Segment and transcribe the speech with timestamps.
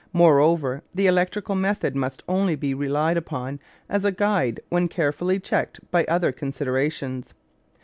[0.13, 5.79] Moreover, the electrical method must only be relied upon as a guide when carefully checked
[5.91, 7.35] by other considerations.